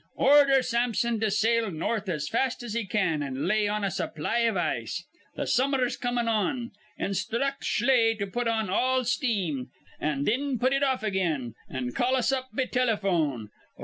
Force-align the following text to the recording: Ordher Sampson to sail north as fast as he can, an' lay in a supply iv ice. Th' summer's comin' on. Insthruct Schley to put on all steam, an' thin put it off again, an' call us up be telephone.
Ordher 0.17 0.63
Sampson 0.65 1.19
to 1.19 1.29
sail 1.29 1.69
north 1.69 2.09
as 2.09 2.27
fast 2.27 2.63
as 2.63 2.73
he 2.73 2.87
can, 2.87 3.21
an' 3.21 3.47
lay 3.47 3.67
in 3.67 3.83
a 3.83 3.91
supply 3.91 4.39
iv 4.39 4.57
ice. 4.57 5.05
Th' 5.37 5.47
summer's 5.47 5.95
comin' 5.95 6.27
on. 6.27 6.71
Insthruct 6.99 7.63
Schley 7.63 8.15
to 8.15 8.25
put 8.25 8.47
on 8.47 8.67
all 8.67 9.03
steam, 9.03 9.69
an' 9.99 10.25
thin 10.25 10.57
put 10.57 10.73
it 10.73 10.81
off 10.81 11.03
again, 11.03 11.53
an' 11.69 11.91
call 11.91 12.15
us 12.15 12.31
up 12.31 12.49
be 12.55 12.65
telephone. 12.65 13.51